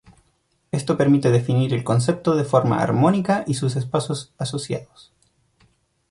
[0.71, 5.13] Esto permite definir el concepto de forma armónica y sus espacios asociados.